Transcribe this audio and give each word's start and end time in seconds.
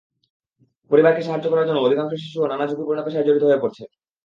পরিবারকে 0.91 1.21
সাহায্য 1.23 1.47
করার 1.49 1.67
জন্য 1.67 1.79
অধিকাংশ 1.81 2.11
শিশুও 2.21 2.49
নানা 2.51 2.65
ঝুঁকিপূর্ণ 2.69 2.99
পেশায় 3.03 3.25
জড়িত 3.27 3.43
হয়ে 3.45 3.61
পড়ছে। 3.63 3.83